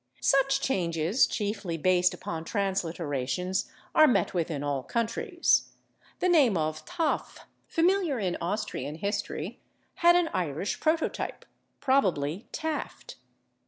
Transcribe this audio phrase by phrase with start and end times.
[0.19, 5.69] Such changes, chiefly based upon transliterations, are met with in all countries.
[6.17, 9.59] The name of /Taaffe/, familiar in Austrian history,
[9.97, 11.45] had an Irish prototype,
[11.81, 13.13] probably /Taft